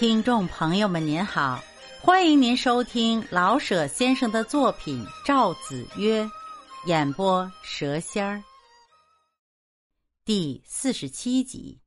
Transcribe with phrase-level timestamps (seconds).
[0.00, 1.62] 听众朋友们，您好，
[2.00, 6.24] 欢迎您收听老舍先生的作品《赵子曰》，
[6.86, 8.42] 演播蛇仙儿。
[10.24, 11.78] 第四十七集，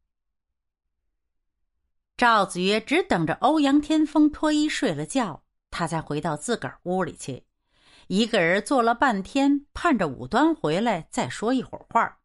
[2.16, 7.44] 赵子曰只等着欧阳天风脱衣睡了觉，他才回到自个儿屋里去，
[8.06, 12.20] 一个人坐了半天，盼着武端回来再说一会儿话。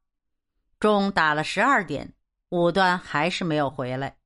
[0.78, 2.12] 钟打了十二点，
[2.50, 4.17] 武端还是没有回来。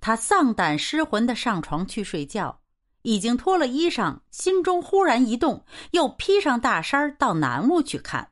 [0.00, 2.60] 他丧胆失魂的上床去睡觉，
[3.02, 8.30] 已经脱了衣裳，心中忽然一动，又披上大衫到南屋去看。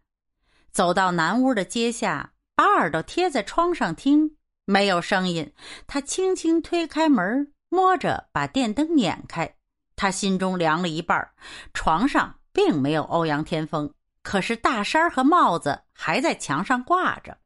[0.70, 5.52] 走到南屋的阶下，把耳朵贴在窗上听，没有声音。
[5.86, 9.54] 他轻轻推开门，摸着把电灯捻开，
[9.96, 11.30] 他心中凉了一半。
[11.74, 17.38] 床上并没有欧阳天风，可是大衫和帽子还在墙上挂着。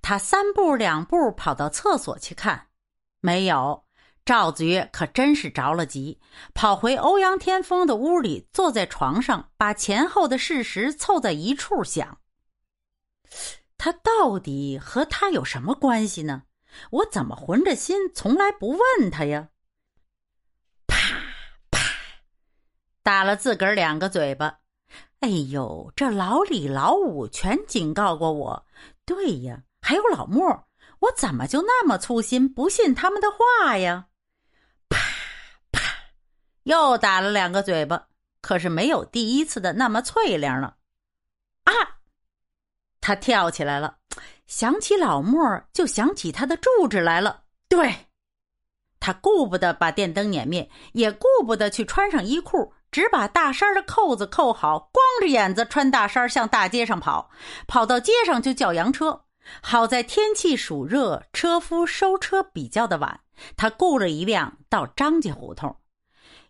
[0.00, 2.67] 他三步两步跑到厕所去看。
[3.20, 3.84] 没有，
[4.24, 6.20] 赵子曰可真是着了急，
[6.54, 12.20] 跑回欧阳天风的屋里，坐在床上，把前后的事实凑在一处想：
[13.76, 16.44] 他到底和他有什么关系呢？
[16.90, 19.48] 我怎么混着心从来不问他呀？
[20.86, 20.96] 啪
[21.70, 21.80] 啪，
[23.02, 24.60] 打了自个儿两个嘴巴。
[25.20, 28.66] 哎呦，这老李老五全警告过我。
[29.04, 30.67] 对呀，还有老莫。
[31.00, 34.06] 我怎么就那么粗心，不信他们的话呀？
[34.88, 34.98] 啪
[35.70, 35.80] 啪，
[36.64, 38.06] 又打了两个嘴巴，
[38.42, 40.76] 可是没有第一次的那么脆亮了。
[41.64, 41.72] 啊！
[43.00, 43.98] 他跳起来了，
[44.46, 47.42] 想起老莫，就想起他的住址来了。
[47.68, 48.06] 对，
[48.98, 57.30] 他顾不得把电灯撵灭，也顾不得去穿上衣裤，只把大衫的扣子扣好，光着眼子穿大衫向大街上跑，
[57.66, 59.24] 跑到街上就叫洋车。
[59.62, 63.20] 好在天气暑热，车夫收车比较的晚。
[63.56, 65.76] 他雇了一辆到张家胡同，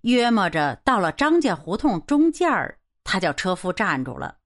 [0.01, 4.37] 约摸着到了张家胡同中间儿，他叫车夫站住了。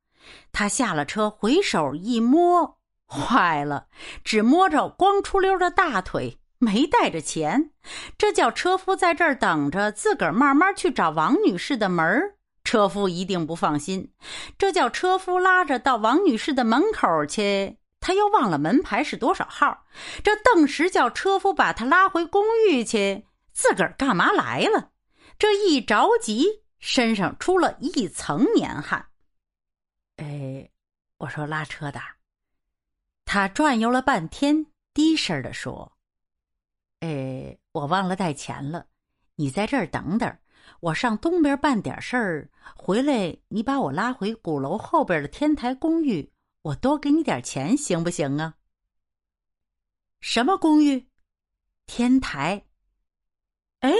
[0.52, 3.86] 他下了车，回手一摸，坏了，
[4.24, 7.70] 只摸着光出溜的大腿，没带着钱。
[8.16, 12.36] 这叫车夫在这儿等着，自个儿慢慢去找王女士的门儿。
[12.64, 14.12] 车夫一定不放心。
[14.56, 17.78] 这叫车夫拉着到王女士的门口去。
[18.02, 19.86] 他又忘了门牌是多少号，
[20.24, 23.28] 这顿时叫车夫把他拉回公寓去。
[23.52, 24.90] 自个儿干嘛来了？
[25.38, 29.06] 这一着急，身上出了一层黏汗。
[30.16, 30.68] 哎，
[31.18, 32.00] 我说拉车的，
[33.24, 35.92] 他转悠了半天，低声的说
[37.00, 38.86] ：“哎，我忘了带钱了，
[39.36, 40.38] 你在这儿等等，
[40.80, 46.28] 我上东边办点事儿，回来你把我拉回鼓楼后边的天台公寓。”
[46.62, 48.56] 我多给你点钱行不行啊？
[50.20, 51.08] 什么公寓？
[51.86, 52.68] 天台。
[53.80, 53.92] 哎，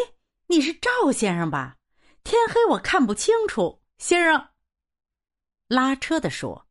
[0.47, 1.79] 你是赵先生吧？
[2.23, 3.83] 天黑我看不清楚。
[3.99, 4.51] 先生，
[5.67, 6.69] 拉车的说：“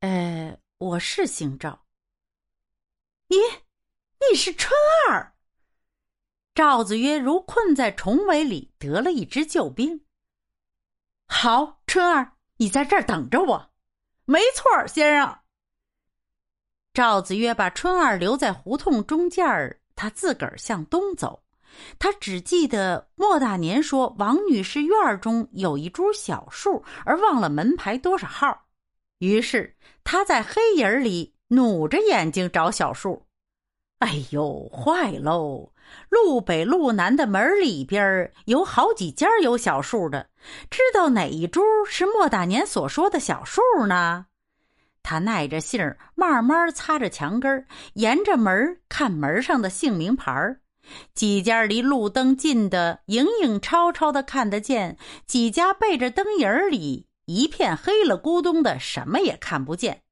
[0.00, 1.84] 呃，我是姓赵。
[3.26, 3.36] 你，
[4.20, 4.72] 你是春
[5.08, 5.36] 儿。”
[6.54, 10.06] 赵子曰如困在重围里得了一支救兵。
[11.26, 13.72] 好，春儿，你在这儿等着我。
[14.26, 15.38] 没错，先生。
[16.92, 21.42] 赵子曰把春儿留在胡同中间儿，他自个儿向东走。
[21.98, 28.66] 他只记得莫大年说王女士院儿中有一株小树，而忘了门牌多少号。
[29.18, 33.22] 于是他在黑影里努着眼睛找小树。
[33.98, 35.72] 哎呦，坏喽！
[36.08, 40.28] 路北路南的门里边有好几家有小树的，
[40.70, 44.26] 知道哪一株是莫大年所说的小树呢？
[45.02, 50.60] 他耐着性儿，慢慢擦着墙根沿着门看门上的姓名牌儿
[51.14, 54.96] 几家离路灯近的，影影绰绰的看得见；
[55.26, 60.02] 几家背着灯影里一片黑了咕咚的，什么也看不见。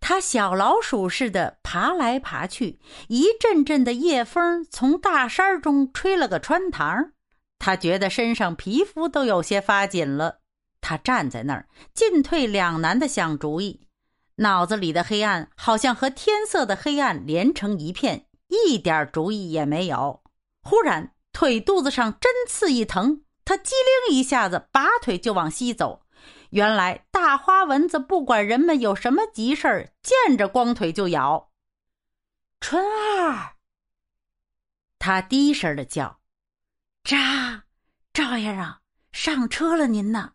[0.00, 2.78] 他小老鼠似的爬来爬去，
[3.08, 7.12] 一阵阵的夜风从大衫中吹了个穿堂，
[7.58, 10.40] 他觉得身上皮肤都有些发紧了。
[10.80, 13.88] 他站在那儿，进退两难的想主意，
[14.36, 20.22] 脑子里的黑暗好像和天色的黑暗连成一片，一点主意也没有。
[20.62, 23.72] 忽然腿肚子上针刺一疼，他机
[24.08, 26.03] 灵一下子拔腿就往西走。
[26.54, 31.50] 原来大花蚊子不管人们有什么急事儿，见着光腿就咬。
[32.60, 33.56] 春儿，
[35.00, 36.20] 他低声的叫
[37.02, 37.64] ：“扎，
[38.12, 38.78] 赵先生
[39.10, 40.34] 上车了，您呢？”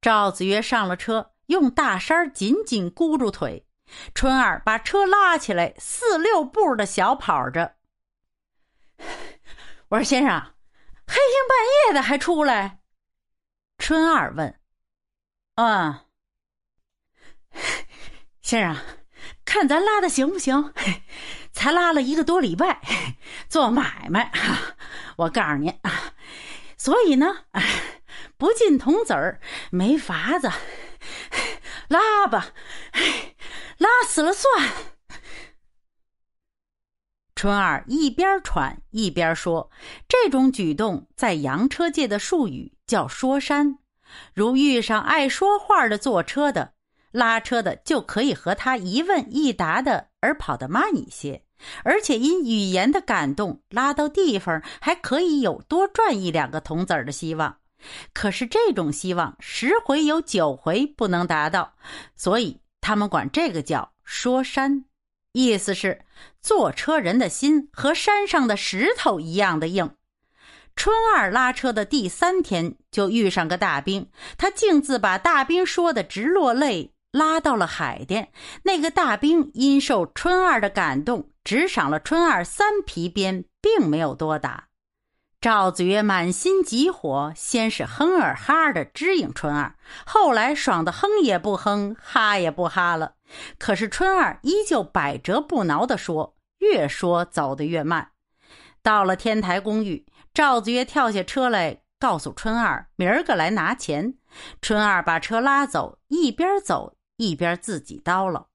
[0.00, 3.66] 赵子曰上了车，用大衫紧紧箍住腿。
[4.14, 7.76] 春儿把车拉起来，四六步的小跑着。
[9.88, 10.40] 我说：“先生，
[11.06, 11.58] 黑天半
[11.88, 12.80] 夜的还出来？”
[13.86, 14.58] 春二问
[15.54, 16.06] ：“啊，
[18.42, 18.76] 先生，
[19.44, 20.74] 看咱拉的行不行？
[21.54, 22.80] 才拉了一个多礼拜，
[23.48, 24.32] 做买卖，
[25.18, 26.14] 我告诉您啊，
[26.76, 27.44] 所以呢，
[28.36, 29.40] 不进铜子儿
[29.70, 30.50] 没法子，
[31.86, 32.48] 拉吧，
[33.78, 34.68] 拉死了算。”
[37.36, 39.70] 春二一边喘一边说
[40.08, 43.78] ：“这种举动在洋车界的术语叫说山。
[44.34, 46.72] 如遇上爱说话的坐车的，
[47.10, 51.42] 拉车的就可以和他一问一答的，而跑得慢一些，
[51.82, 57.58] 而且因语言的感动，拉到地方还可以有多赚一两个铜子儿的希望。
[58.12, 61.74] 可是这种希望十回有九回不能达到，
[62.14, 64.84] 所以他们管这个叫说山。”
[65.32, 66.02] 意思是，
[66.40, 69.94] 坐车人的心和山上的石头一样的硬。
[70.76, 78.30] 春二拉车的第三天，就遇上个大兵，他径自把大兵说的直落泪，拉到了海淀。
[78.62, 84.68] 那个大兵因受春二的感动，只赏了春二三皮鞭，并没有多打。
[85.40, 89.74] 赵子曰满心急火，先是哼儿哈儿的支应春二，
[90.04, 93.14] 后来爽的哼也不哼，哈也不哈了。
[93.58, 98.10] 可是春二依旧百折不挠的说，越说走得越慢。
[98.82, 104.18] 到了天台公寓，赵子曰跳下车来，告诉春二明儿个来拿钱。
[104.60, 108.50] 春二把车拉走，一边走一边自己叨唠：“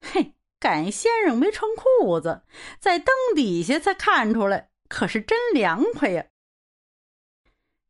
[0.00, 2.42] 嘿，赶先生没穿裤子，
[2.80, 6.24] 在灯底下才看出来，可是真凉快呀。”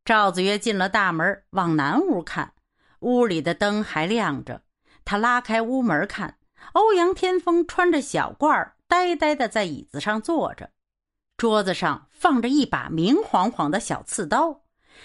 [0.04, 2.54] 赵子曰进了大门，往南屋看，
[2.98, 4.62] 屋里的灯还亮着。
[5.04, 6.40] 他拉开屋门看，
[6.72, 10.72] 欧阳天风穿着小褂，呆呆的在椅子上坐着，
[11.38, 14.64] 桌子上放着一把明晃晃的小刺刀。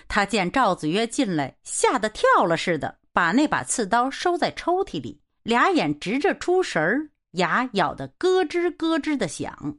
[0.09, 9.77] 他见赵子曰进来，吓得跳了似的，把那把刺刀收在抽屉里，俩眼直着出神儿，牙咬得咯吱咯吱的响。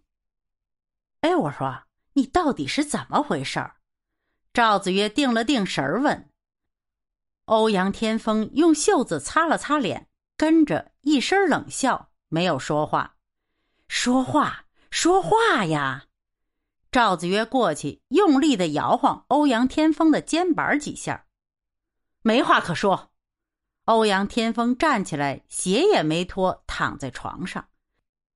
[1.21, 1.83] 哎，我说
[2.15, 3.61] 你到底是怎么回事？
[4.55, 6.31] 赵子曰定了定神儿问。
[7.47, 10.09] 欧阳天风用袖子擦了擦脸。
[10.37, 13.15] 跟着一声冷笑，没有说话。
[13.87, 16.07] 说话，说话呀！
[16.95, 21.27] 赵子曰过去，用力的摇晃欧阳天风的肩膀几下。
[22.23, 23.11] 没话可说。
[23.87, 27.69] 欧阳天风站起来，鞋也没脱，躺在床上。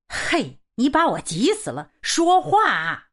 [0.08, 1.92] 嘿，你把我急死了！
[2.02, 3.10] 说话！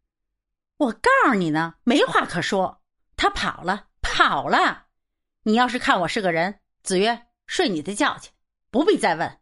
[0.78, 2.82] 我告诉你呢，没话可说。
[3.16, 4.88] 他跑了，跑了。
[5.44, 8.32] 你要是看我是个人，子曰，睡你的觉去。
[8.72, 9.40] 不必再问。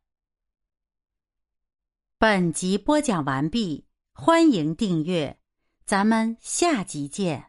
[2.17, 5.39] 本集播讲完毕，欢迎订阅，
[5.85, 7.47] 咱们下集见。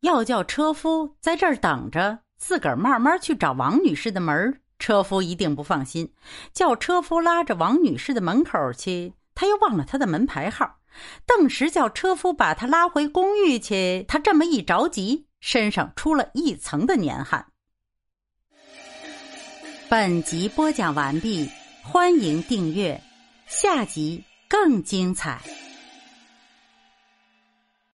[0.00, 6.14] 要叫车夫在这儿等着，自个儿慢慢去找王女士的门车夫一定不放心。
[6.52, 10.78] 叫车夫拉着王女士的门口去，他又忘了他的门牌号。
[11.26, 17.52] 顿时叫车夫把他拉回公寓去，他这么一着急，身上出了一层的年汗。
[19.90, 21.50] 本集播讲完毕，
[21.82, 23.02] 欢迎订阅，
[23.46, 25.38] 下集更精彩。